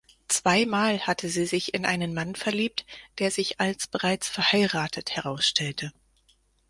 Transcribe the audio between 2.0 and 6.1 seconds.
Mann verliebt, der sich als bereits verheiratet herausstellte.